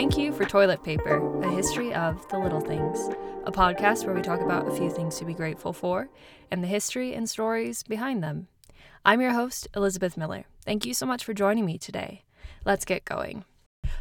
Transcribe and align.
Thank 0.00 0.16
You 0.16 0.32
for 0.32 0.46
Toilet 0.46 0.82
Paper, 0.82 1.42
a 1.42 1.50
history 1.50 1.92
of 1.92 2.26
the 2.30 2.38
little 2.38 2.62
things, 2.62 3.10
a 3.44 3.52
podcast 3.52 4.06
where 4.06 4.14
we 4.14 4.22
talk 4.22 4.40
about 4.40 4.66
a 4.66 4.74
few 4.74 4.88
things 4.88 5.18
to 5.18 5.26
be 5.26 5.34
grateful 5.34 5.74
for 5.74 6.08
and 6.50 6.64
the 6.64 6.68
history 6.68 7.12
and 7.12 7.28
stories 7.28 7.82
behind 7.82 8.22
them. 8.22 8.48
I'm 9.04 9.20
your 9.20 9.32
host, 9.32 9.68
Elizabeth 9.76 10.16
Miller. 10.16 10.46
Thank 10.64 10.86
you 10.86 10.94
so 10.94 11.04
much 11.04 11.22
for 11.22 11.34
joining 11.34 11.66
me 11.66 11.76
today. 11.76 12.22
Let's 12.64 12.86
get 12.86 13.04
going. 13.04 13.44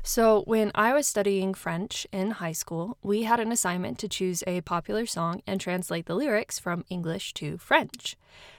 So, 0.04 0.44
when 0.46 0.72
I 0.74 0.94
was 0.94 1.08
studying 1.08 1.54
French 1.54 2.08
in 2.12 2.32
high 2.32 2.54
school, 2.54 2.98
we 3.04 3.24
had 3.24 3.40
an 3.40 3.52
assignment 3.52 4.00
to 4.00 4.08
choose 4.08 4.44
a 4.48 4.62
popular 4.62 5.06
song 5.06 5.42
and 5.46 5.60
translate 5.60 6.06
the 6.06 6.16
lyrics 6.16 6.58
from 6.58 6.86
English 6.90 7.34
to 7.36 7.58
French. 7.58 8.16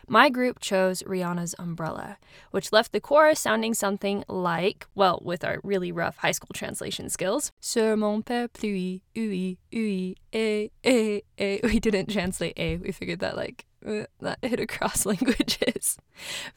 My 0.07 0.29
group 0.29 0.59
chose 0.61 1.03
Rihanna's 1.05 1.55
Umbrella, 1.59 2.19
which 2.51 2.73
left 2.73 2.93
the 2.93 3.01
chorus 3.01 3.41
sounding 3.41 3.75
something 3.75 4.25
like, 4.29 4.87
well, 4.95 5.21
with 5.25 5.45
our 5.45 5.61
really 5.63 5.93
rough 5.93 6.17
high 6.19 6.33
school 6.33 6.51
translation 6.53 7.09
skills, 7.09 7.53
Sur 7.61 7.97
mon 7.97 8.23
père 8.23 8.49
pluie, 8.53 9.03
oui, 9.17 9.59
oui, 9.73 10.17
eh, 10.33 10.69
eh, 10.83 11.21
eh. 11.39 11.61
We 11.65 11.79
didn't 11.79 12.11
translate 12.11 12.55
eh, 12.57 12.79
we 12.83 12.93
figured 12.93 13.21
that 13.21 13.37
like 13.37 13.67
uh, 13.87 14.05
that 14.21 14.39
hit 14.43 14.61
across 14.61 15.07
languages. 15.13 15.97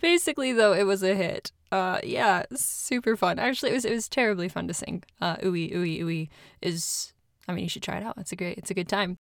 Basically, 0.01 0.51
though, 0.51 0.73
it 0.73 0.83
was 0.83 1.03
a 1.03 1.15
hit. 1.15 1.51
Uh, 1.73 1.99
yeah, 2.03 2.43
super 2.53 3.17
fun. 3.17 3.39
Actually, 3.39 3.71
it 3.71 3.73
was 3.73 3.83
it 3.83 3.91
was 3.91 4.07
terribly 4.07 4.47
fun 4.47 4.67
to 4.67 4.75
sing. 4.75 5.01
Uh, 5.19 5.37
ooey 5.37 5.73
ooey 5.73 6.01
ooey 6.01 6.29
is. 6.61 7.13
I 7.47 7.53
mean, 7.53 7.63
you 7.63 7.69
should 7.69 7.81
try 7.81 7.97
it 7.97 8.03
out. 8.03 8.13
It's 8.19 8.31
a 8.31 8.35
great. 8.35 8.59
It's 8.59 8.69
a 8.69 8.75
good 8.75 8.87
time. 8.87 9.17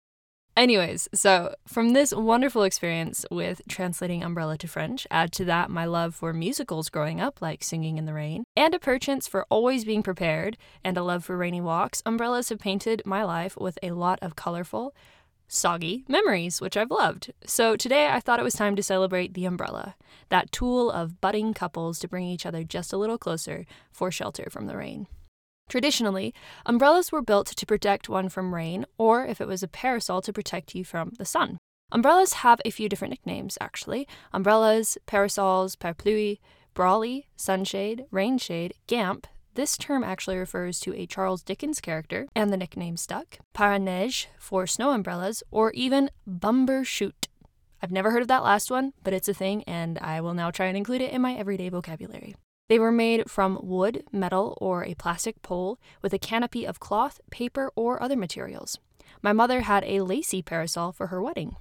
Anyways, 0.57 1.07
so 1.13 1.53
from 1.67 1.93
this 1.93 2.11
wonderful 2.11 2.63
experience 2.63 3.23
with 3.29 3.61
translating 3.69 4.23
Umbrella 4.23 4.57
to 4.57 4.67
French, 4.67 5.05
add 5.11 5.31
to 5.33 5.45
that 5.45 5.69
my 5.69 5.85
love 5.85 6.15
for 6.15 6.33
musicals 6.33 6.89
growing 6.89 7.21
up, 7.21 7.39
like 7.39 7.63
Singing 7.63 7.99
in 7.99 8.05
the 8.05 8.15
Rain, 8.15 8.43
and 8.57 8.73
a 8.73 8.79
perchance 8.79 9.27
for 9.27 9.45
always 9.51 9.85
being 9.85 10.01
prepared, 10.01 10.57
and 10.83 10.97
a 10.97 11.03
love 11.03 11.23
for 11.23 11.37
rainy 11.37 11.61
walks, 11.61 12.01
umbrellas 12.03 12.49
have 12.49 12.57
painted 12.57 13.03
my 13.05 13.23
life 13.23 13.55
with 13.57 13.77
a 13.83 13.91
lot 13.91 14.17
of 14.23 14.35
colorful, 14.35 14.95
soggy 15.49 16.05
memories, 16.07 16.61
which 16.61 16.77
I've 16.77 16.91
loved. 16.91 17.33
So 17.45 17.75
today 17.75 18.07
I 18.07 18.19
thought 18.19 18.39
it 18.39 18.43
was 18.43 18.53
time 18.53 18.75
to 18.77 18.83
celebrate 18.83 19.33
the 19.33 19.45
umbrella, 19.45 19.95
that 20.29 20.51
tool 20.51 20.89
of 20.89 21.19
budding 21.19 21.53
couples 21.53 21.99
to 21.99 22.07
bring 22.07 22.25
each 22.25 22.45
other 22.45 22.63
just 22.63 22.93
a 22.93 22.97
little 22.97 23.17
closer 23.17 23.65
for 23.91 24.11
shelter 24.11 24.47
from 24.49 24.67
the 24.67 24.77
rain. 24.77 25.07
Traditionally, 25.67 26.33
umbrellas 26.65 27.11
were 27.11 27.21
built 27.21 27.47
to 27.47 27.65
protect 27.65 28.09
one 28.09 28.29
from 28.29 28.55
rain, 28.55 28.85
or 28.97 29.25
if 29.25 29.41
it 29.41 29.47
was 29.47 29.61
a 29.61 29.67
parasol, 29.67 30.21
to 30.21 30.33
protect 30.33 30.73
you 30.73 30.83
from 30.83 31.11
the 31.17 31.25
sun. 31.25 31.57
Umbrellas 31.91 32.33
have 32.33 32.61
a 32.63 32.71
few 32.71 32.87
different 32.87 33.11
nicknames, 33.11 33.57
actually 33.59 34.07
umbrellas, 34.31 34.97
parasols, 35.05 35.75
parapluie, 35.75 36.39
brolly, 36.75 37.25
sunshade, 37.35 38.05
rainshade, 38.11 38.73
gamp. 38.87 39.27
This 39.55 39.77
term 39.77 40.03
actually 40.03 40.37
refers 40.37 40.79
to 40.81 40.95
a 40.95 41.05
Charles 41.05 41.43
Dickens 41.43 41.81
character, 41.81 42.27
and 42.35 42.51
the 42.51 42.57
nickname 42.57 42.97
stuck. 42.97 43.39
Paraneige 43.53 44.27
for 44.37 44.67
snow 44.67 44.91
umbrellas, 44.91 45.43
or 45.51 45.71
even 45.71 46.09
bumbershoot. 46.27 47.27
I've 47.81 47.91
never 47.91 48.11
heard 48.11 48.21
of 48.21 48.27
that 48.27 48.43
last 48.43 48.69
one, 48.69 48.93
but 49.03 49.13
it's 49.13 49.27
a 49.27 49.33
thing, 49.33 49.63
and 49.63 49.97
I 49.99 50.21
will 50.21 50.33
now 50.33 50.51
try 50.51 50.67
and 50.67 50.77
include 50.77 51.01
it 51.01 51.11
in 51.11 51.21
my 51.21 51.33
everyday 51.33 51.69
vocabulary. 51.69 52.35
They 52.67 52.77
were 52.77 52.91
made 52.91 53.29
from 53.29 53.59
wood, 53.63 54.03
metal, 54.11 54.57
or 54.61 54.83
a 54.83 54.93
plastic 54.93 55.41
pole 55.41 55.79
with 56.01 56.13
a 56.13 56.19
canopy 56.19 56.65
of 56.65 56.79
cloth, 56.79 57.19
paper, 57.31 57.71
or 57.75 58.01
other 58.01 58.15
materials. 58.15 58.77
My 59.23 59.33
mother 59.33 59.61
had 59.61 59.83
a 59.85 60.01
lacy 60.01 60.41
parasol 60.41 60.91
for 60.91 61.07
her 61.07 61.21
wedding. 61.21 61.55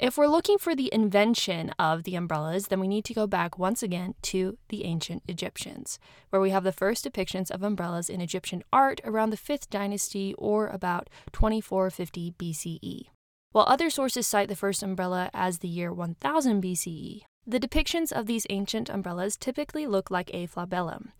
If 0.00 0.18
we're 0.18 0.26
looking 0.26 0.58
for 0.58 0.74
the 0.74 0.92
invention 0.92 1.70
of 1.78 2.02
the 2.02 2.16
umbrellas, 2.16 2.66
then 2.66 2.80
we 2.80 2.88
need 2.88 3.04
to 3.04 3.14
go 3.14 3.28
back 3.28 3.60
once 3.60 3.80
again 3.80 4.14
to 4.22 4.58
the 4.68 4.84
ancient 4.84 5.22
Egyptians, 5.28 6.00
where 6.30 6.42
we 6.42 6.50
have 6.50 6.64
the 6.64 6.72
first 6.72 7.04
depictions 7.04 7.48
of 7.48 7.62
umbrellas 7.62 8.10
in 8.10 8.20
Egyptian 8.20 8.64
art 8.72 9.00
around 9.04 9.30
the 9.30 9.36
5th 9.36 9.70
dynasty 9.70 10.34
or 10.36 10.66
about 10.66 11.08
2450 11.32 12.34
BCE. 12.36 13.04
While 13.52 13.66
other 13.68 13.88
sources 13.88 14.26
cite 14.26 14.48
the 14.48 14.56
first 14.56 14.82
umbrella 14.82 15.30
as 15.32 15.58
the 15.58 15.68
year 15.68 15.92
1000 15.92 16.60
BCE, 16.60 17.20
the 17.46 17.60
depictions 17.60 18.10
of 18.10 18.26
these 18.26 18.48
ancient 18.50 18.88
umbrellas 18.88 19.36
typically 19.36 19.86
look 19.86 20.10
like 20.10 20.30
a 20.34 20.48
flabellum. 20.48 21.12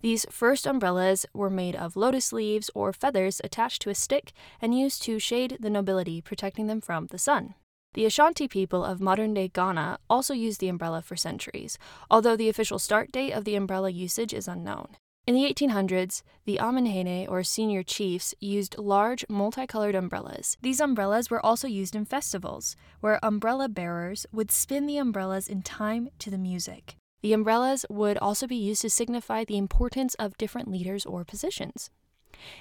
These 0.00 0.24
first 0.30 0.66
umbrellas 0.66 1.26
were 1.34 1.50
made 1.50 1.76
of 1.76 1.94
lotus 1.94 2.32
leaves 2.32 2.70
or 2.74 2.94
feathers 2.94 3.42
attached 3.44 3.82
to 3.82 3.90
a 3.90 3.94
stick 3.94 4.32
and 4.62 4.74
used 4.74 5.02
to 5.02 5.18
shade 5.18 5.58
the 5.60 5.68
nobility, 5.68 6.22
protecting 6.22 6.68
them 6.68 6.80
from 6.80 7.08
the 7.08 7.18
sun. 7.18 7.54
The 7.94 8.06
Ashanti 8.06 8.48
people 8.48 8.84
of 8.84 9.00
modern 9.00 9.34
day 9.34 9.46
Ghana 9.46 9.98
also 10.10 10.34
used 10.34 10.58
the 10.58 10.68
umbrella 10.68 11.00
for 11.00 11.14
centuries, 11.14 11.78
although 12.10 12.34
the 12.34 12.48
official 12.48 12.80
start 12.80 13.12
date 13.12 13.30
of 13.30 13.44
the 13.44 13.54
umbrella 13.54 13.88
usage 13.88 14.34
is 14.34 14.48
unknown. 14.48 14.96
In 15.28 15.34
the 15.36 15.44
1800s, 15.44 16.22
the 16.44 16.58
Amanhene, 16.58 17.28
or 17.28 17.44
senior 17.44 17.84
chiefs, 17.84 18.34
used 18.40 18.76
large, 18.78 19.24
multicolored 19.28 19.94
umbrellas. 19.94 20.56
These 20.60 20.80
umbrellas 20.80 21.30
were 21.30 21.44
also 21.46 21.68
used 21.68 21.94
in 21.94 22.04
festivals, 22.04 22.74
where 22.98 23.24
umbrella 23.24 23.68
bearers 23.68 24.26
would 24.32 24.50
spin 24.50 24.86
the 24.86 24.98
umbrellas 24.98 25.46
in 25.46 25.62
time 25.62 26.08
to 26.18 26.30
the 26.30 26.36
music. 26.36 26.96
The 27.22 27.32
umbrellas 27.32 27.86
would 27.88 28.18
also 28.18 28.48
be 28.48 28.56
used 28.56 28.82
to 28.82 28.90
signify 28.90 29.44
the 29.44 29.56
importance 29.56 30.14
of 30.16 30.36
different 30.36 30.68
leaders 30.68 31.06
or 31.06 31.24
positions. 31.24 31.90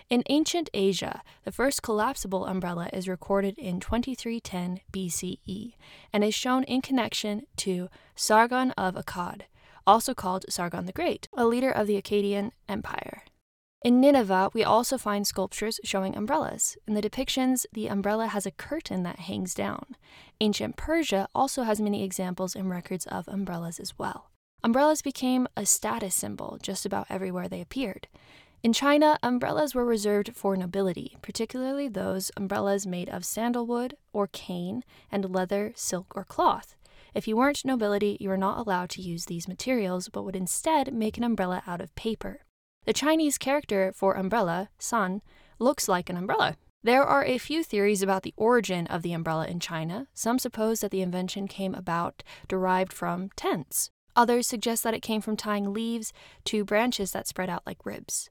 In 0.09 0.23
ancient 0.29 0.69
Asia, 0.73 1.21
the 1.43 1.51
first 1.51 1.81
collapsible 1.81 2.45
umbrella 2.45 2.89
is 2.93 3.07
recorded 3.07 3.57
in 3.57 3.79
2310 3.79 4.81
BCE 4.91 5.73
and 6.11 6.23
is 6.23 6.35
shown 6.35 6.63
in 6.63 6.81
connection 6.81 7.43
to 7.57 7.89
Sargon 8.15 8.71
of 8.71 8.95
Akkad, 8.95 9.43
also 9.85 10.13
called 10.13 10.45
Sargon 10.49 10.85
the 10.85 10.91
Great, 10.91 11.27
a 11.33 11.45
leader 11.45 11.71
of 11.71 11.87
the 11.87 12.01
Akkadian 12.01 12.51
Empire. 12.69 13.23
In 13.83 13.99
Nineveh, 13.99 14.51
we 14.53 14.63
also 14.63 14.97
find 14.97 15.27
sculptures 15.27 15.81
showing 15.83 16.15
umbrellas. 16.15 16.77
In 16.87 16.93
the 16.93 17.01
depictions, 17.01 17.65
the 17.73 17.87
umbrella 17.87 18.27
has 18.27 18.45
a 18.45 18.51
curtain 18.51 19.03
that 19.03 19.19
hangs 19.19 19.53
down. 19.53 19.97
Ancient 20.39 20.77
Persia 20.77 21.27
also 21.35 21.63
has 21.63 21.81
many 21.81 22.01
examples 22.01 22.55
and 22.55 22.69
records 22.69 23.05
of 23.07 23.27
umbrellas 23.27 23.81
as 23.81 23.99
well. 23.99 24.29
Umbrellas 24.63 25.01
became 25.01 25.49
a 25.57 25.65
status 25.65 26.15
symbol 26.15 26.57
just 26.61 26.85
about 26.85 27.07
everywhere 27.09 27.49
they 27.49 27.59
appeared. 27.59 28.07
In 28.63 28.71
China, 28.71 29.19
umbrellas 29.21 29.75
were 29.75 29.83
reserved 29.83 30.31
for 30.35 30.55
nobility, 30.55 31.17
particularly 31.21 31.89
those 31.89 32.31
umbrellas 32.37 32.87
made 32.87 33.09
of 33.09 33.25
sandalwood 33.25 33.97
or 34.13 34.27
cane 34.27 34.85
and 35.11 35.35
leather, 35.35 35.73
silk, 35.75 36.13
or 36.15 36.23
cloth. 36.23 36.77
If 37.13 37.27
you 37.27 37.35
weren't 37.35 37.65
nobility, 37.65 38.15
you 38.21 38.29
were 38.29 38.37
not 38.37 38.57
allowed 38.57 38.89
to 38.91 39.01
use 39.01 39.25
these 39.25 39.49
materials, 39.49 40.07
but 40.07 40.23
would 40.23 40.37
instead 40.37 40.93
make 40.93 41.17
an 41.17 41.25
umbrella 41.25 41.61
out 41.67 41.81
of 41.81 41.93
paper. 41.95 42.45
The 42.85 42.93
Chinese 42.93 43.37
character 43.37 43.91
for 43.93 44.13
umbrella, 44.13 44.69
san, 44.79 45.21
looks 45.59 45.89
like 45.89 46.09
an 46.09 46.15
umbrella. 46.15 46.55
There 46.81 47.03
are 47.03 47.25
a 47.25 47.37
few 47.37 47.65
theories 47.65 48.01
about 48.01 48.23
the 48.23 48.33
origin 48.37 48.87
of 48.87 49.01
the 49.01 49.11
umbrella 49.11 49.45
in 49.45 49.59
China. 49.59 50.07
Some 50.13 50.39
suppose 50.39 50.79
that 50.79 50.91
the 50.91 51.01
invention 51.01 51.49
came 51.49 51.75
about 51.75 52.23
derived 52.47 52.93
from 52.93 53.29
tents. 53.35 53.91
Others 54.15 54.47
suggest 54.47 54.83
that 54.83 54.93
it 54.93 55.01
came 55.01 55.19
from 55.19 55.35
tying 55.35 55.73
leaves 55.73 56.13
to 56.45 56.63
branches 56.63 57.11
that 57.11 57.27
spread 57.27 57.49
out 57.49 57.63
like 57.65 57.85
ribs. 57.85 58.29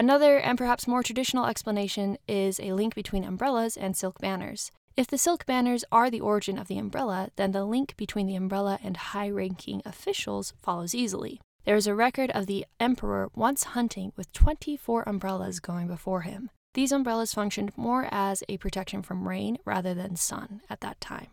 Another 0.00 0.38
and 0.38 0.56
perhaps 0.56 0.88
more 0.88 1.02
traditional 1.02 1.44
explanation 1.44 2.16
is 2.26 2.58
a 2.58 2.72
link 2.72 2.94
between 2.94 3.22
umbrellas 3.22 3.76
and 3.76 3.94
silk 3.94 4.18
banners. 4.18 4.72
If 4.96 5.06
the 5.06 5.18
silk 5.18 5.44
banners 5.44 5.84
are 5.92 6.08
the 6.08 6.22
origin 6.22 6.56
of 6.56 6.68
the 6.68 6.78
umbrella, 6.78 7.28
then 7.36 7.52
the 7.52 7.66
link 7.66 7.94
between 7.98 8.26
the 8.26 8.34
umbrella 8.34 8.78
and 8.82 8.96
high 8.96 9.28
ranking 9.28 9.82
officials 9.84 10.54
follows 10.62 10.94
easily. 10.94 11.38
There 11.66 11.76
is 11.76 11.86
a 11.86 11.94
record 11.94 12.30
of 12.30 12.46
the 12.46 12.64
emperor 12.80 13.28
once 13.34 13.64
hunting 13.76 14.14
with 14.16 14.32
24 14.32 15.02
umbrellas 15.06 15.60
going 15.60 15.86
before 15.86 16.22
him. 16.22 16.48
These 16.72 16.92
umbrellas 16.92 17.34
functioned 17.34 17.76
more 17.76 18.08
as 18.10 18.42
a 18.48 18.56
protection 18.56 19.02
from 19.02 19.28
rain 19.28 19.58
rather 19.66 19.92
than 19.92 20.16
sun 20.16 20.62
at 20.70 20.80
that 20.80 20.98
time. 21.02 21.26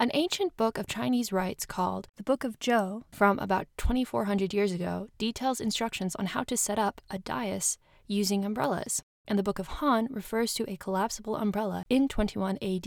An 0.00 0.10
ancient 0.12 0.56
book 0.56 0.76
of 0.76 0.88
Chinese 0.88 1.30
rites 1.30 1.64
called 1.64 2.08
the 2.16 2.24
Book 2.24 2.42
of 2.42 2.58
Zhou 2.58 3.04
from 3.12 3.38
about 3.38 3.68
2400 3.76 4.52
years 4.52 4.72
ago 4.72 5.06
details 5.18 5.60
instructions 5.60 6.16
on 6.16 6.26
how 6.26 6.42
to 6.42 6.56
set 6.56 6.80
up 6.80 7.00
a 7.10 7.18
dais 7.20 7.78
using 8.08 8.44
umbrellas 8.44 9.02
and 9.28 9.38
the 9.38 9.42
Book 9.42 9.58
of 9.58 9.68
Han 9.68 10.08
refers 10.10 10.54
to 10.54 10.68
a 10.68 10.76
collapsible 10.76 11.36
umbrella 11.36 11.84
in 11.88 12.08
21 12.08 12.58
AD. 12.62 12.86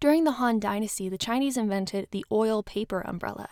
During 0.00 0.24
the 0.24 0.32
Han 0.32 0.58
Dynasty, 0.58 1.08
the 1.08 1.18
Chinese 1.18 1.56
invented 1.56 2.08
the 2.10 2.24
oil 2.32 2.62
paper 2.62 3.02
umbrella. 3.02 3.48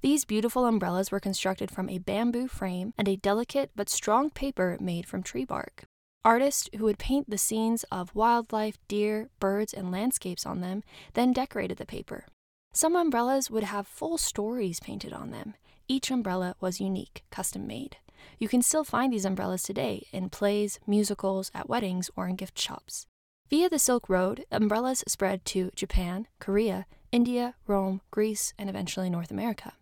These 0.00 0.24
beautiful 0.24 0.64
umbrellas 0.64 1.10
were 1.10 1.20
constructed 1.20 1.70
from 1.70 1.88
a 1.88 1.98
bamboo 1.98 2.48
frame 2.48 2.94
and 2.96 3.08
a 3.08 3.16
delicate 3.16 3.70
but 3.74 3.88
strong 3.88 4.30
paper 4.30 4.76
made 4.80 5.06
from 5.06 5.22
tree 5.22 5.44
bark. 5.44 5.84
Artists 6.24 6.68
who 6.76 6.84
would 6.84 6.98
paint 6.98 7.28
the 7.28 7.38
scenes 7.38 7.84
of 7.90 8.14
wildlife, 8.14 8.78
deer, 8.86 9.28
birds, 9.40 9.74
and 9.74 9.90
landscapes 9.90 10.46
on 10.46 10.60
them 10.60 10.82
then 11.14 11.32
decorated 11.32 11.78
the 11.78 11.86
paper. 11.86 12.26
Some 12.72 12.94
umbrellas 12.94 13.50
would 13.50 13.64
have 13.64 13.86
full 13.86 14.18
stories 14.18 14.80
painted 14.80 15.12
on 15.12 15.30
them. 15.30 15.54
Each 15.88 16.10
umbrella 16.10 16.54
was 16.60 16.80
unique, 16.80 17.24
custom 17.30 17.66
made. 17.66 17.96
You 18.38 18.48
can 18.48 18.62
still 18.62 18.84
find 18.84 19.12
these 19.12 19.24
umbrellas 19.24 19.62
today 19.62 20.06
in 20.12 20.30
plays, 20.30 20.80
musicals, 20.86 21.50
at 21.54 21.68
weddings, 21.68 22.10
or 22.16 22.28
in 22.28 22.36
gift 22.36 22.58
shops. 22.58 23.06
Via 23.50 23.68
the 23.68 23.78
Silk 23.78 24.08
Road, 24.08 24.46
umbrellas 24.50 25.04
spread 25.06 25.44
to 25.46 25.70
Japan, 25.74 26.26
Korea, 26.38 26.86
India, 27.12 27.54
Rome, 27.66 28.00
Greece, 28.10 28.54
and 28.58 28.70
eventually 28.70 29.10
North 29.10 29.30
America. 29.30 29.74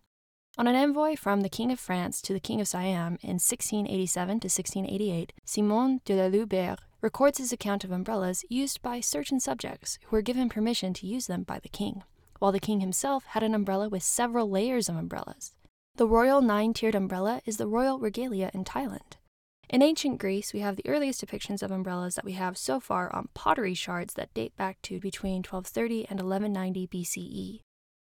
On 0.57 0.67
an 0.67 0.75
envoy 0.75 1.15
from 1.15 1.41
the 1.41 1.49
King 1.49 1.71
of 1.71 1.79
France 1.79 2.21
to 2.23 2.33
the 2.33 2.39
King 2.39 2.59
of 2.59 2.67
Siam 2.67 3.17
in 3.21 3.39
1687 3.39 4.41
to 4.41 4.47
1688, 4.47 5.33
Simon 5.45 6.01
de 6.03 6.13
la 6.13 6.29
Loubère 6.29 6.77
records 6.99 7.37
his 7.37 7.53
account 7.53 7.85
of 7.85 7.91
umbrellas 7.91 8.43
used 8.49 8.81
by 8.81 8.99
certain 8.99 9.39
subjects 9.39 9.97
who 10.05 10.15
were 10.15 10.21
given 10.21 10.49
permission 10.49 10.93
to 10.93 11.07
use 11.07 11.27
them 11.27 11.43
by 11.43 11.57
the 11.57 11.69
king, 11.69 12.03
while 12.39 12.51
the 12.51 12.59
king 12.59 12.81
himself 12.81 13.23
had 13.27 13.43
an 13.43 13.55
umbrella 13.55 13.87
with 13.87 14.03
several 14.03 14.49
layers 14.49 14.89
of 14.89 14.97
umbrellas. 14.97 15.53
The 16.01 16.07
royal 16.07 16.41
nine 16.41 16.73
tiered 16.73 16.95
umbrella 16.95 17.43
is 17.45 17.57
the 17.57 17.67
royal 17.67 17.99
regalia 17.99 18.49
in 18.55 18.63
Thailand. 18.63 19.17
In 19.69 19.83
ancient 19.83 20.17
Greece, 20.17 20.51
we 20.51 20.61
have 20.61 20.75
the 20.75 20.87
earliest 20.87 21.23
depictions 21.23 21.61
of 21.61 21.69
umbrellas 21.69 22.15
that 22.15 22.25
we 22.25 22.31
have 22.31 22.57
so 22.57 22.79
far 22.79 23.15
on 23.15 23.29
pottery 23.35 23.75
shards 23.75 24.15
that 24.15 24.33
date 24.33 24.57
back 24.57 24.81
to 24.81 24.99
between 24.99 25.43
1230 25.43 26.07
and 26.09 26.19
1190 26.19 26.87
BCE. 26.87 27.59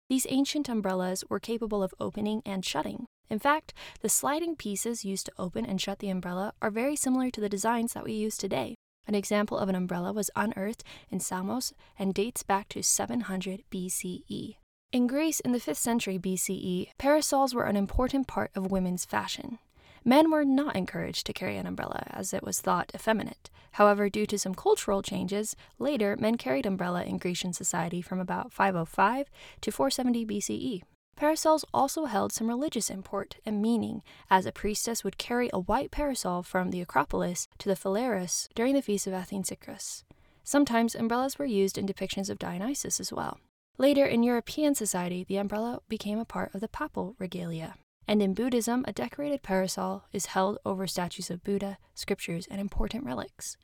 These 0.08 0.26
ancient 0.30 0.70
umbrellas 0.70 1.24
were 1.28 1.38
capable 1.38 1.82
of 1.82 1.92
opening 2.00 2.40
and 2.46 2.64
shutting. 2.64 3.04
In 3.28 3.38
fact, 3.38 3.74
the 4.00 4.08
sliding 4.08 4.56
pieces 4.56 5.04
used 5.04 5.26
to 5.26 5.32
open 5.38 5.66
and 5.66 5.78
shut 5.78 5.98
the 5.98 6.08
umbrella 6.08 6.54
are 6.62 6.70
very 6.70 6.96
similar 6.96 7.30
to 7.30 7.40
the 7.42 7.50
designs 7.50 7.92
that 7.92 8.04
we 8.04 8.14
use 8.14 8.38
today. 8.38 8.76
An 9.06 9.14
example 9.14 9.58
of 9.58 9.68
an 9.68 9.74
umbrella 9.74 10.14
was 10.14 10.30
unearthed 10.34 10.84
in 11.10 11.20
Samos 11.20 11.74
and 11.98 12.14
dates 12.14 12.42
back 12.42 12.70
to 12.70 12.82
700 12.82 13.64
BCE. 13.70 14.56
In 14.92 15.06
Greece 15.06 15.38
in 15.38 15.52
the 15.52 15.60
5th 15.60 15.76
century 15.76 16.18
BCE, 16.18 16.88
parasols 16.98 17.54
were 17.54 17.66
an 17.66 17.76
important 17.76 18.26
part 18.26 18.50
of 18.56 18.72
women's 18.72 19.04
fashion. 19.04 19.60
Men 20.04 20.32
were 20.32 20.44
not 20.44 20.74
encouraged 20.74 21.26
to 21.26 21.32
carry 21.32 21.56
an 21.56 21.66
umbrella, 21.68 22.02
as 22.08 22.34
it 22.34 22.42
was 22.42 22.60
thought 22.60 22.90
effeminate. 22.92 23.50
However, 23.72 24.08
due 24.08 24.26
to 24.26 24.36
some 24.36 24.52
cultural 24.52 25.00
changes, 25.00 25.54
later 25.78 26.16
men 26.18 26.36
carried 26.36 26.66
umbrella 26.66 27.04
in 27.04 27.18
Grecian 27.18 27.52
society 27.52 28.02
from 28.02 28.18
about 28.18 28.52
505 28.52 29.30
to 29.60 29.70
470 29.70 30.26
BCE. 30.26 30.82
Parasols 31.14 31.64
also 31.72 32.06
held 32.06 32.32
some 32.32 32.48
religious 32.48 32.90
import 32.90 33.36
and 33.46 33.62
meaning, 33.62 34.02
as 34.28 34.44
a 34.44 34.50
priestess 34.50 35.04
would 35.04 35.18
carry 35.18 35.48
a 35.52 35.60
white 35.60 35.92
parasol 35.92 36.42
from 36.42 36.72
the 36.72 36.80
Acropolis 36.80 37.46
to 37.58 37.68
the 37.68 37.76
Phalerus 37.76 38.48
during 38.56 38.74
the 38.74 38.82
feast 38.82 39.06
of 39.06 39.12
Athene-Sikris. 39.12 40.02
Sometimes 40.42 40.96
umbrellas 40.96 41.38
were 41.38 41.44
used 41.44 41.78
in 41.78 41.86
depictions 41.86 42.28
of 42.28 42.40
Dionysus 42.40 42.98
as 42.98 43.12
well. 43.12 43.38
Later 43.80 44.04
in 44.04 44.22
European 44.22 44.74
society, 44.74 45.24
the 45.24 45.38
umbrella 45.38 45.80
became 45.88 46.18
a 46.18 46.24
part 46.24 46.54
of 46.54 46.60
the 46.60 46.68
papal 46.68 47.16
regalia 47.18 47.74
and 48.10 48.20
in 48.20 48.34
Buddhism, 48.34 48.84
a 48.88 48.92
decorated 48.92 49.40
parasol 49.40 50.02
is 50.12 50.26
held 50.26 50.58
over 50.66 50.88
statues 50.88 51.30
of 51.30 51.44
Buddha, 51.44 51.78
scriptures, 51.94 52.48
and 52.50 52.60
important 52.60 53.04
relics. 53.04 53.56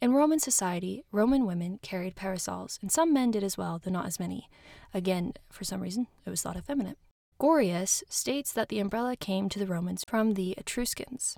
In 0.00 0.12
Roman 0.12 0.40
society, 0.40 1.04
Roman 1.12 1.46
women 1.46 1.78
carried 1.82 2.16
parasols, 2.16 2.80
and 2.82 2.90
some 2.90 3.12
men 3.12 3.30
did 3.30 3.44
as 3.44 3.56
well, 3.56 3.78
though 3.78 3.92
not 3.92 4.06
as 4.06 4.18
many. 4.18 4.50
Again, 4.92 5.34
for 5.52 5.62
some 5.62 5.80
reason, 5.80 6.08
it 6.26 6.30
was 6.30 6.42
thought 6.42 6.56
effeminate. 6.56 6.98
Gorius 7.40 8.02
states 8.08 8.52
that 8.52 8.70
the 8.70 8.80
umbrella 8.80 9.14
came 9.14 9.48
to 9.48 9.60
the 9.60 9.68
Romans 9.68 10.02
from 10.04 10.34
the 10.34 10.56
Etruscans. 10.58 11.36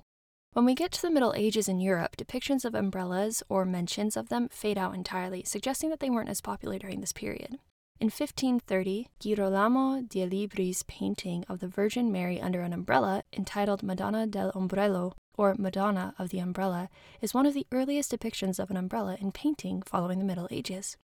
When 0.53 0.65
we 0.65 0.73
get 0.73 0.91
to 0.93 1.01
the 1.03 1.11
Middle 1.11 1.35
Ages 1.35 1.69
in 1.69 1.79
Europe, 1.79 2.17
depictions 2.17 2.65
of 2.65 2.73
umbrellas 2.73 3.43
or 3.47 3.63
mentions 3.63 4.17
of 4.17 4.29
them 4.29 4.49
fade 4.49 4.79
out 4.79 4.95
entirely, 4.95 5.43
suggesting 5.43 5.91
that 5.91 5.99
they 5.99 6.09
weren't 6.09 6.29
as 6.29 6.41
popular 6.41 6.79
during 6.79 7.01
this 7.01 7.13
period. 7.13 7.59
In 7.97 8.07
1530, 8.07 9.07
Girolamo 9.21 10.01
de 10.01 10.27
Libri's 10.27 10.83
painting 10.83 11.45
of 11.47 11.61
the 11.61 11.69
Virgin 11.69 12.11
Mary 12.11 12.41
under 12.41 12.61
an 12.61 12.73
umbrella, 12.73 13.23
entitled 13.31 13.83
Madonna 13.83 14.27
del 14.27 14.51
Ombrello, 14.51 15.13
or 15.37 15.55
Madonna 15.57 16.13
of 16.19 16.29
the 16.29 16.39
Umbrella, 16.39 16.89
is 17.21 17.33
one 17.33 17.45
of 17.45 17.53
the 17.53 17.65
earliest 17.71 18.11
depictions 18.11 18.59
of 18.59 18.69
an 18.69 18.75
umbrella 18.75 19.17
in 19.21 19.31
painting 19.31 19.81
following 19.81 20.19
the 20.19 20.25
Middle 20.25 20.49
Ages. 20.51 20.97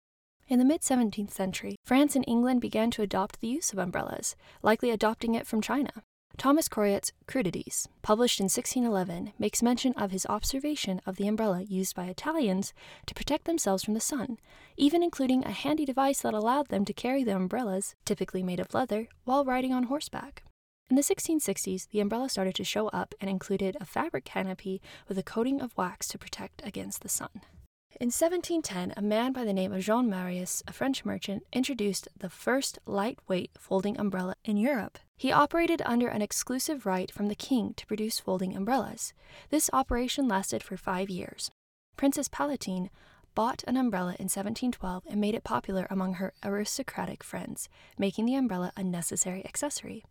In 0.49 0.59
the 0.59 0.65
mid 0.65 0.81
17th 0.81 1.31
century, 1.31 1.77
France 1.85 2.17
and 2.17 2.25
England 2.27 2.59
began 2.59 2.91
to 2.91 3.01
adopt 3.01 3.39
the 3.39 3.47
use 3.47 3.71
of 3.71 3.79
umbrellas, 3.79 4.35
likely 4.61 4.89
adopting 4.89 5.33
it 5.33 5.47
from 5.47 5.61
China. 5.61 6.03
Thomas 6.37 6.67
Coryat's 6.67 7.11
Crudities, 7.27 7.87
published 8.01 8.39
in 8.39 8.45
1611, 8.45 9.33
makes 9.37 9.61
mention 9.61 9.93
of 9.93 10.11
his 10.11 10.25
observation 10.25 10.99
of 11.05 11.17
the 11.17 11.27
umbrella 11.27 11.61
used 11.61 11.95
by 11.95 12.05
Italians 12.05 12.73
to 13.05 13.13
protect 13.13 13.45
themselves 13.45 13.83
from 13.83 13.93
the 13.93 13.99
sun, 13.99 14.37
even 14.75 15.03
including 15.03 15.43
a 15.43 15.51
handy 15.51 15.85
device 15.85 16.21
that 16.21 16.33
allowed 16.33 16.69
them 16.69 16.85
to 16.85 16.93
carry 16.93 17.23
the 17.23 17.35
umbrellas, 17.35 17.95
typically 18.05 18.41
made 18.41 18.59
of 18.59 18.73
leather, 18.73 19.07
while 19.23 19.45
riding 19.45 19.73
on 19.73 19.83
horseback. 19.83 20.43
In 20.89 20.95
the 20.95 21.03
1660s, 21.03 21.87
the 21.89 21.99
umbrella 21.99 22.27
started 22.27 22.55
to 22.55 22.63
show 22.63 22.87
up 22.87 23.13
and 23.21 23.29
included 23.29 23.77
a 23.79 23.85
fabric 23.85 24.25
canopy 24.25 24.81
with 25.07 25.17
a 25.17 25.23
coating 25.23 25.61
of 25.61 25.77
wax 25.77 26.07
to 26.09 26.17
protect 26.17 26.61
against 26.65 27.01
the 27.01 27.09
sun. 27.09 27.41
In 28.01 28.07
1710, 28.07 28.95
a 28.97 29.07
man 29.07 29.31
by 29.31 29.43
the 29.43 29.53
name 29.53 29.71
of 29.71 29.83
Jean 29.83 30.09
Marius, 30.09 30.63
a 30.67 30.73
French 30.73 31.05
merchant, 31.05 31.43
introduced 31.53 32.07
the 32.17 32.31
first 32.31 32.79
lightweight 32.87 33.51
folding 33.59 33.95
umbrella 33.99 34.33
in 34.43 34.57
Europe. 34.57 34.97
He 35.17 35.31
operated 35.31 35.83
under 35.85 36.07
an 36.07 36.23
exclusive 36.23 36.87
right 36.87 37.11
from 37.11 37.27
the 37.27 37.35
king 37.35 37.75
to 37.75 37.85
produce 37.85 38.19
folding 38.19 38.55
umbrellas. 38.55 39.13
This 39.51 39.69
operation 39.71 40.27
lasted 40.27 40.63
for 40.63 40.77
five 40.77 41.11
years. 41.11 41.51
Princess 41.95 42.27
Palatine 42.27 42.89
bought 43.35 43.63
an 43.67 43.77
umbrella 43.77 44.15
in 44.17 44.25
1712 44.25 45.03
and 45.07 45.21
made 45.21 45.35
it 45.35 45.43
popular 45.43 45.85
among 45.91 46.15
her 46.15 46.33
aristocratic 46.43 47.23
friends, 47.23 47.69
making 47.99 48.25
the 48.25 48.33
umbrella 48.33 48.71
a 48.75 48.83
necessary 48.83 49.45
accessory. 49.45 50.03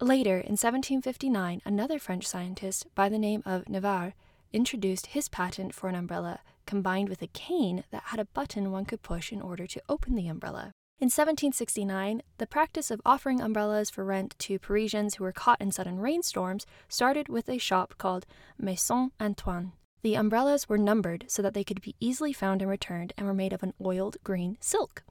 Later, 0.00 0.36
in 0.36 0.52
1759, 0.52 1.62
another 1.64 1.98
French 1.98 2.28
scientist 2.28 2.86
by 2.94 3.08
the 3.08 3.18
name 3.18 3.42
of 3.44 3.68
Navarre 3.68 4.14
introduced 4.52 5.06
his 5.06 5.28
patent 5.28 5.74
for 5.74 5.88
an 5.88 5.96
umbrella 5.96 6.38
combined 6.66 7.08
with 7.08 7.22
a 7.22 7.26
cane 7.28 7.84
that 7.90 8.04
had 8.06 8.20
a 8.20 8.26
button 8.26 8.70
one 8.70 8.84
could 8.84 9.02
push 9.02 9.32
in 9.32 9.40
order 9.40 9.66
to 9.66 9.82
open 9.88 10.14
the 10.14 10.28
umbrella. 10.28 10.72
In 11.00 11.06
1769, 11.06 12.22
the 12.38 12.46
practice 12.46 12.90
of 12.90 13.00
offering 13.04 13.40
umbrellas 13.40 13.90
for 13.90 14.04
rent 14.04 14.36
to 14.38 14.58
Parisians 14.58 15.16
who 15.16 15.24
were 15.24 15.32
caught 15.32 15.60
in 15.60 15.72
sudden 15.72 15.98
rainstorms 15.98 16.66
started 16.88 17.28
with 17.28 17.48
a 17.48 17.58
shop 17.58 17.94
called 17.98 18.26
Maison 18.58 19.10
Antoine. 19.20 19.72
The 20.02 20.14
umbrellas 20.14 20.68
were 20.68 20.78
numbered 20.78 21.24
so 21.28 21.42
that 21.42 21.52
they 21.52 21.64
could 21.64 21.80
be 21.80 21.96
easily 21.98 22.32
found 22.32 22.62
and 22.62 22.70
returned 22.70 23.12
and 23.16 23.26
were 23.26 23.34
made 23.34 23.52
of 23.52 23.62
an 23.62 23.74
oiled 23.84 24.18
green 24.22 24.56
silk. 24.60 25.02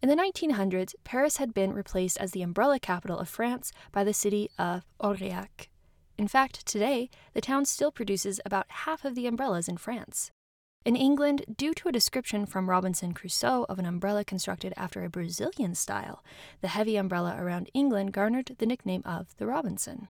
In 0.00 0.08
the 0.08 0.16
1900s, 0.16 0.94
Paris 1.04 1.38
had 1.38 1.54
been 1.54 1.72
replaced 1.72 2.18
as 2.18 2.32
the 2.32 2.42
umbrella 2.42 2.78
capital 2.78 3.18
of 3.18 3.28
France 3.28 3.72
by 3.92 4.04
the 4.04 4.12
city 4.12 4.50
of 4.58 4.84
Aurillac. 5.00 5.68
In 6.18 6.28
fact, 6.28 6.66
today, 6.66 7.08
the 7.34 7.40
town 7.40 7.64
still 7.64 7.90
produces 7.90 8.40
about 8.44 8.66
half 8.68 9.04
of 9.04 9.14
the 9.14 9.26
umbrellas 9.26 9.68
in 9.68 9.76
France. 9.76 10.30
In 10.84 10.96
England, 10.96 11.44
due 11.56 11.74
to 11.74 11.88
a 11.88 11.92
description 11.92 12.44
from 12.44 12.68
Robinson 12.68 13.14
Crusoe 13.14 13.64
of 13.68 13.78
an 13.78 13.86
umbrella 13.86 14.24
constructed 14.24 14.74
after 14.76 15.04
a 15.04 15.08
Brazilian 15.08 15.76
style, 15.76 16.24
the 16.60 16.68
heavy 16.68 16.96
umbrella 16.96 17.36
around 17.38 17.70
England 17.72 18.12
garnered 18.12 18.56
the 18.58 18.66
nickname 18.66 19.02
of 19.04 19.36
the 19.36 19.46
Robinson. 19.46 20.08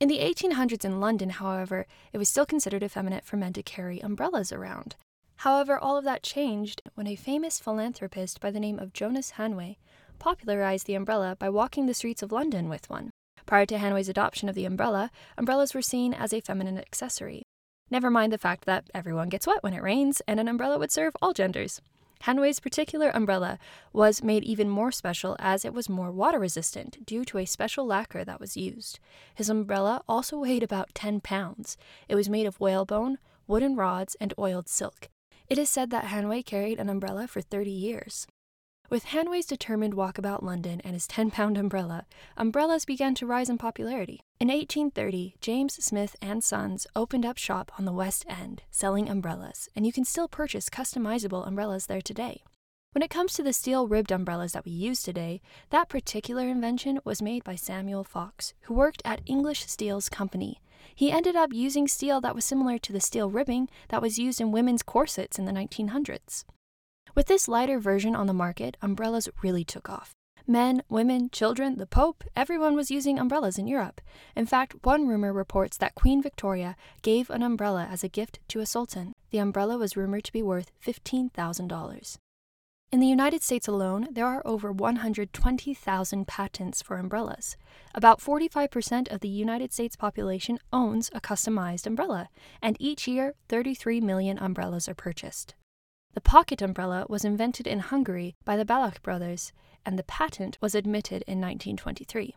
In 0.00 0.08
the 0.08 0.20
1800s 0.20 0.82
in 0.82 0.98
London, 0.98 1.28
however, 1.28 1.86
it 2.14 2.16
was 2.16 2.30
still 2.30 2.46
considered 2.46 2.82
effeminate 2.82 3.26
for 3.26 3.36
men 3.36 3.52
to 3.52 3.62
carry 3.62 4.00
umbrellas 4.00 4.50
around. 4.50 4.96
However, 5.36 5.78
all 5.78 5.98
of 5.98 6.04
that 6.04 6.22
changed 6.22 6.80
when 6.94 7.06
a 7.06 7.16
famous 7.16 7.60
philanthropist 7.60 8.40
by 8.40 8.50
the 8.50 8.60
name 8.60 8.78
of 8.78 8.94
Jonas 8.94 9.32
Hanway 9.32 9.76
popularized 10.18 10.86
the 10.86 10.94
umbrella 10.94 11.36
by 11.38 11.50
walking 11.50 11.84
the 11.84 11.92
streets 11.92 12.22
of 12.22 12.32
London 12.32 12.70
with 12.70 12.88
one. 12.88 13.10
Prior 13.44 13.66
to 13.66 13.76
Hanway's 13.76 14.08
adoption 14.08 14.48
of 14.48 14.54
the 14.54 14.64
umbrella, 14.64 15.10
umbrellas 15.36 15.74
were 15.74 15.82
seen 15.82 16.14
as 16.14 16.32
a 16.32 16.40
feminine 16.40 16.78
accessory. 16.78 17.42
Never 17.90 18.10
mind 18.10 18.32
the 18.32 18.38
fact 18.38 18.64
that 18.64 18.90
everyone 18.94 19.28
gets 19.28 19.46
wet 19.46 19.62
when 19.62 19.74
it 19.74 19.82
rains, 19.82 20.22
and 20.26 20.40
an 20.40 20.48
umbrella 20.48 20.78
would 20.78 20.90
serve 20.90 21.16
all 21.20 21.32
genders. 21.32 21.80
Hanway's 22.24 22.58
particular 22.58 23.10
umbrella 23.10 23.58
was 23.92 24.22
made 24.22 24.44
even 24.44 24.70
more 24.70 24.90
special 24.90 25.36
as 25.38 25.64
it 25.64 25.74
was 25.74 25.90
more 25.90 26.10
water 26.10 26.38
resistant 26.38 27.04
due 27.04 27.24
to 27.26 27.38
a 27.38 27.44
special 27.44 27.84
lacquer 27.84 28.24
that 28.24 28.40
was 28.40 28.56
used. 28.56 28.98
His 29.34 29.50
umbrella 29.50 30.02
also 30.08 30.38
weighed 30.38 30.62
about 30.62 30.94
10 30.94 31.20
pounds. 31.20 31.76
It 32.08 32.14
was 32.14 32.30
made 32.30 32.46
of 32.46 32.58
whalebone, 32.60 33.18
wooden 33.46 33.76
rods, 33.76 34.16
and 34.20 34.32
oiled 34.38 34.68
silk. 34.68 35.08
It 35.48 35.58
is 35.58 35.68
said 35.68 35.90
that 35.90 36.06
Hanway 36.06 36.46
carried 36.46 36.80
an 36.80 36.88
umbrella 36.88 37.28
for 37.28 37.42
30 37.42 37.70
years. 37.70 38.26
With 38.90 39.06
Hanway's 39.06 39.46
determined 39.46 39.94
walkabout 39.94 40.42
London 40.42 40.82
and 40.84 40.92
his 40.92 41.06
10 41.06 41.30
pound 41.30 41.56
umbrella, 41.56 42.04
umbrellas 42.36 42.84
began 42.84 43.14
to 43.14 43.26
rise 43.26 43.48
in 43.48 43.56
popularity. 43.56 44.20
In 44.38 44.48
1830, 44.48 45.36
James 45.40 45.82
Smith 45.82 46.16
and 46.20 46.44
Sons 46.44 46.86
opened 46.94 47.24
up 47.24 47.38
shop 47.38 47.72
on 47.78 47.86
the 47.86 47.92
West 47.92 48.26
End, 48.28 48.62
selling 48.70 49.08
umbrellas, 49.08 49.70
and 49.74 49.86
you 49.86 49.92
can 49.92 50.04
still 50.04 50.28
purchase 50.28 50.68
customizable 50.68 51.46
umbrellas 51.46 51.86
there 51.86 52.02
today. 52.02 52.42
When 52.92 53.02
it 53.02 53.10
comes 53.10 53.32
to 53.32 53.42
the 53.42 53.54
steel 53.54 53.88
ribbed 53.88 54.12
umbrellas 54.12 54.52
that 54.52 54.66
we 54.66 54.70
use 54.70 55.02
today, 55.02 55.40
that 55.70 55.88
particular 55.88 56.46
invention 56.46 57.00
was 57.04 57.22
made 57.22 57.42
by 57.42 57.56
Samuel 57.56 58.04
Fox, 58.04 58.52
who 58.62 58.74
worked 58.74 59.02
at 59.04 59.22
English 59.24 59.66
Steel's 59.66 60.10
company. 60.10 60.60
He 60.94 61.10
ended 61.10 61.34
up 61.36 61.54
using 61.54 61.88
steel 61.88 62.20
that 62.20 62.34
was 62.34 62.44
similar 62.44 62.78
to 62.78 62.92
the 62.92 63.00
steel 63.00 63.30
ribbing 63.30 63.70
that 63.88 64.02
was 64.02 64.18
used 64.18 64.42
in 64.42 64.52
women's 64.52 64.82
corsets 64.82 65.38
in 65.38 65.46
the 65.46 65.52
1900s. 65.52 66.44
With 67.14 67.26
this 67.26 67.46
lighter 67.46 67.78
version 67.78 68.16
on 68.16 68.26
the 68.26 68.34
market, 68.34 68.76
umbrellas 68.82 69.28
really 69.40 69.62
took 69.64 69.88
off. 69.88 70.10
Men, 70.48 70.82
women, 70.88 71.30
children, 71.30 71.78
the 71.78 71.86
Pope, 71.86 72.24
everyone 72.34 72.74
was 72.74 72.90
using 72.90 73.20
umbrellas 73.20 73.56
in 73.56 73.68
Europe. 73.68 74.00
In 74.34 74.46
fact, 74.46 74.84
one 74.84 75.06
rumor 75.06 75.32
reports 75.32 75.76
that 75.76 75.94
Queen 75.94 76.20
Victoria 76.20 76.74
gave 77.02 77.30
an 77.30 77.42
umbrella 77.42 77.88
as 77.88 78.02
a 78.02 78.08
gift 78.08 78.40
to 78.48 78.58
a 78.58 78.66
sultan. 78.66 79.12
The 79.30 79.38
umbrella 79.38 79.78
was 79.78 79.96
rumored 79.96 80.24
to 80.24 80.32
be 80.32 80.42
worth 80.42 80.72
$15,000. 80.84 82.16
In 82.90 83.00
the 83.00 83.06
United 83.06 83.42
States 83.44 83.68
alone, 83.68 84.08
there 84.10 84.26
are 84.26 84.42
over 84.44 84.72
120,000 84.72 86.26
patents 86.26 86.82
for 86.82 86.98
umbrellas. 86.98 87.56
About 87.94 88.20
45% 88.20 89.12
of 89.12 89.20
the 89.20 89.28
United 89.28 89.72
States 89.72 89.94
population 89.94 90.58
owns 90.72 91.10
a 91.14 91.20
customized 91.20 91.86
umbrella, 91.86 92.28
and 92.60 92.76
each 92.80 93.06
year, 93.06 93.34
33 93.48 94.00
million 94.00 94.36
umbrellas 94.38 94.88
are 94.88 94.94
purchased. 94.94 95.54
The 96.14 96.20
pocket 96.20 96.62
umbrella 96.62 97.06
was 97.08 97.24
invented 97.24 97.66
in 97.66 97.80
Hungary 97.80 98.36
by 98.44 98.56
the 98.56 98.64
Balogh 98.64 99.02
brothers, 99.02 99.52
and 99.84 99.98
the 99.98 100.04
patent 100.04 100.56
was 100.60 100.72
admitted 100.72 101.24
in 101.26 101.40
1923. 101.40 102.36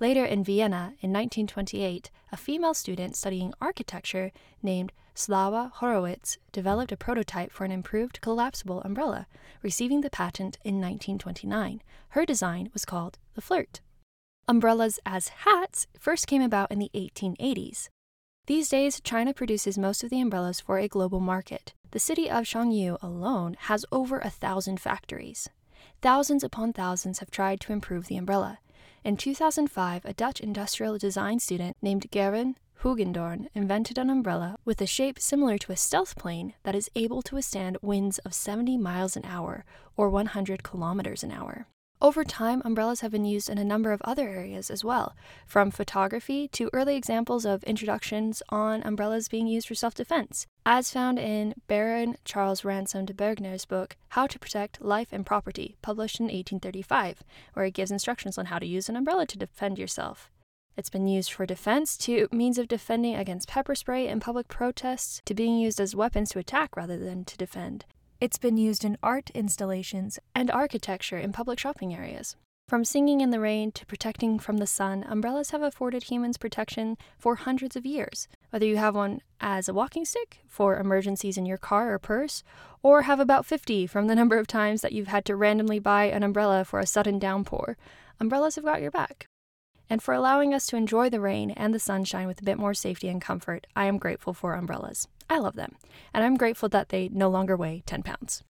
Later 0.00 0.24
in 0.24 0.42
Vienna, 0.42 0.94
in 1.02 1.12
1928, 1.12 2.10
a 2.32 2.36
female 2.38 2.72
student 2.72 3.14
studying 3.14 3.52
architecture 3.60 4.32
named 4.62 4.94
Slava 5.14 5.70
Horowitz 5.74 6.38
developed 6.50 6.92
a 6.92 6.96
prototype 6.96 7.52
for 7.52 7.66
an 7.66 7.70
improved 7.70 8.22
collapsible 8.22 8.80
umbrella, 8.80 9.26
receiving 9.60 10.00
the 10.00 10.08
patent 10.08 10.56
in 10.64 10.76
1929. 10.76 11.82
Her 12.10 12.24
design 12.24 12.70
was 12.72 12.86
called 12.86 13.18
the 13.34 13.42
Flirt. 13.42 13.82
Umbrellas 14.48 14.98
as 15.04 15.28
hats 15.44 15.86
first 15.98 16.26
came 16.26 16.40
about 16.40 16.72
in 16.72 16.78
the 16.78 16.90
1880s. 16.94 17.90
These 18.50 18.68
days, 18.68 19.00
China 19.00 19.32
produces 19.32 19.78
most 19.78 20.02
of 20.02 20.10
the 20.10 20.20
umbrellas 20.20 20.58
for 20.58 20.76
a 20.76 20.88
global 20.88 21.20
market. 21.20 21.72
The 21.92 22.00
city 22.00 22.28
of 22.28 22.42
Shangyu 22.42 23.00
alone 23.00 23.56
has 23.70 23.86
over 23.92 24.18
a 24.18 24.28
thousand 24.28 24.80
factories. 24.80 25.48
Thousands 26.02 26.42
upon 26.42 26.72
thousands 26.72 27.20
have 27.20 27.30
tried 27.30 27.60
to 27.60 27.72
improve 27.72 28.08
the 28.08 28.16
umbrella. 28.16 28.58
In 29.04 29.16
2005, 29.16 30.04
a 30.04 30.12
Dutch 30.12 30.40
industrial 30.40 30.98
design 30.98 31.38
student 31.38 31.76
named 31.80 32.10
Gerwin 32.10 32.56
Hoogendoorn 32.82 33.46
invented 33.54 33.98
an 33.98 34.10
umbrella 34.10 34.56
with 34.64 34.80
a 34.80 34.84
shape 34.84 35.20
similar 35.20 35.56
to 35.56 35.70
a 35.70 35.76
stealth 35.76 36.16
plane 36.16 36.54
that 36.64 36.74
is 36.74 36.90
able 36.96 37.22
to 37.22 37.36
withstand 37.36 37.78
winds 37.82 38.18
of 38.18 38.34
70 38.34 38.76
miles 38.78 39.16
an 39.16 39.24
hour 39.26 39.64
or 39.96 40.10
100 40.10 40.64
kilometers 40.64 41.22
an 41.22 41.30
hour. 41.30 41.68
Over 42.02 42.24
time, 42.24 42.62
umbrellas 42.64 43.02
have 43.02 43.12
been 43.12 43.26
used 43.26 43.50
in 43.50 43.58
a 43.58 43.64
number 43.64 43.92
of 43.92 44.00
other 44.06 44.26
areas 44.26 44.70
as 44.70 44.82
well, 44.82 45.14
from 45.46 45.70
photography 45.70 46.48
to 46.48 46.70
early 46.72 46.96
examples 46.96 47.44
of 47.44 47.62
introductions 47.64 48.42
on 48.48 48.82
umbrellas 48.84 49.28
being 49.28 49.46
used 49.46 49.68
for 49.68 49.74
self 49.74 49.92
defense, 49.92 50.46
as 50.64 50.90
found 50.90 51.18
in 51.18 51.54
Baron 51.66 52.16
Charles 52.24 52.64
Random 52.64 53.04
de 53.04 53.12
Berenger's 53.12 53.66
book, 53.66 53.98
How 54.10 54.26
to 54.28 54.38
Protect 54.38 54.80
Life 54.80 55.08
and 55.12 55.26
Property, 55.26 55.76
published 55.82 56.20
in 56.20 56.24
1835, 56.24 57.22
where 57.52 57.66
he 57.66 57.70
gives 57.70 57.90
instructions 57.90 58.38
on 58.38 58.46
how 58.46 58.58
to 58.58 58.66
use 58.66 58.88
an 58.88 58.96
umbrella 58.96 59.26
to 59.26 59.36
defend 59.36 59.78
yourself. 59.78 60.30
It's 60.78 60.88
been 60.88 61.06
used 61.06 61.30
for 61.30 61.44
defense, 61.44 61.98
to 61.98 62.28
means 62.32 62.56
of 62.56 62.66
defending 62.66 63.14
against 63.14 63.48
pepper 63.48 63.74
spray 63.74 64.08
and 64.08 64.22
public 64.22 64.48
protests, 64.48 65.20
to 65.26 65.34
being 65.34 65.58
used 65.58 65.78
as 65.78 65.94
weapons 65.94 66.30
to 66.30 66.38
attack 66.38 66.76
rather 66.76 66.96
than 66.96 67.26
to 67.26 67.36
defend. 67.36 67.84
It's 68.20 68.36
been 68.36 68.58
used 68.58 68.84
in 68.84 68.98
art 69.02 69.30
installations 69.30 70.18
and 70.34 70.50
architecture 70.50 71.16
in 71.16 71.32
public 71.32 71.58
shopping 71.58 71.94
areas. 71.94 72.36
From 72.68 72.84
singing 72.84 73.22
in 73.22 73.30
the 73.30 73.40
rain 73.40 73.72
to 73.72 73.86
protecting 73.86 74.38
from 74.38 74.58
the 74.58 74.66
sun, 74.66 75.06
umbrellas 75.08 75.52
have 75.52 75.62
afforded 75.62 76.02
humans 76.02 76.36
protection 76.36 76.98
for 77.16 77.36
hundreds 77.36 77.76
of 77.76 77.86
years. 77.86 78.28
Whether 78.50 78.66
you 78.66 78.76
have 78.76 78.94
one 78.94 79.22
as 79.40 79.70
a 79.70 79.72
walking 79.72 80.04
stick 80.04 80.40
for 80.46 80.78
emergencies 80.78 81.38
in 81.38 81.46
your 81.46 81.56
car 81.56 81.94
or 81.94 81.98
purse, 81.98 82.42
or 82.82 83.02
have 83.02 83.20
about 83.20 83.46
50 83.46 83.86
from 83.86 84.06
the 84.06 84.14
number 84.20 84.36
of 84.36 84.46
times 84.46 84.82
that 84.82 84.92
you've 84.92 85.08
had 85.08 85.24
to 85.24 85.34
randomly 85.34 85.78
buy 85.78 86.04
an 86.04 86.22
umbrella 86.22 86.66
for 86.66 86.78
a 86.78 86.86
sudden 86.86 87.18
downpour, 87.18 87.78
umbrellas 88.20 88.56
have 88.56 88.66
got 88.66 88.82
your 88.82 88.90
back. 88.90 89.29
And 89.90 90.00
for 90.00 90.14
allowing 90.14 90.54
us 90.54 90.66
to 90.68 90.76
enjoy 90.76 91.10
the 91.10 91.20
rain 91.20 91.50
and 91.50 91.74
the 91.74 91.80
sunshine 91.80 92.28
with 92.28 92.40
a 92.40 92.44
bit 92.44 92.58
more 92.58 92.74
safety 92.74 93.08
and 93.08 93.20
comfort, 93.20 93.66
I 93.74 93.86
am 93.86 93.98
grateful 93.98 94.32
for 94.32 94.54
umbrellas. 94.54 95.08
I 95.28 95.38
love 95.38 95.56
them, 95.56 95.74
and 96.14 96.24
I'm 96.24 96.36
grateful 96.36 96.68
that 96.68 96.90
they 96.90 97.08
no 97.08 97.28
longer 97.28 97.56
weigh 97.56 97.82
10 97.86 98.04
pounds. 98.04 98.44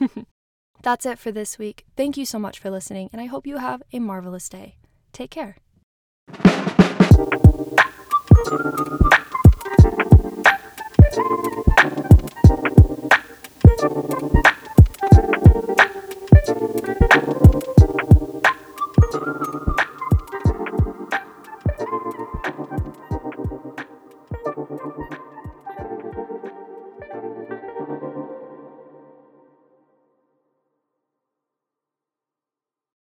That's 0.82 1.04
it 1.04 1.18
for 1.18 1.32
this 1.32 1.58
week. 1.58 1.84
Thank 1.96 2.16
you 2.16 2.24
so 2.24 2.38
much 2.38 2.60
for 2.60 2.70
listening, 2.70 3.10
and 3.12 3.20
I 3.20 3.26
hope 3.26 3.46
you 3.46 3.56
have 3.58 3.82
a 3.92 3.98
marvelous 3.98 4.48
day. 4.48 4.76
Take 5.12 5.30
care. 5.30 5.56